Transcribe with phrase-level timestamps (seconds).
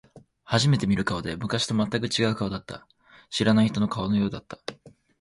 [0.43, 2.87] 初めて見る顔で、昔と全く違う顔だった。
[3.29, 4.57] 知らない人の顔のようだった。